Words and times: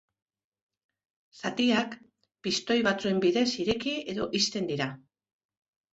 Zatiak, 1.41 1.93
pistoi 2.47 2.77
batzuen 2.89 3.23
bidez 3.27 3.47
ireki 3.65 3.97
edo 4.15 4.29
ixten 4.41 4.71
dira. 4.73 4.93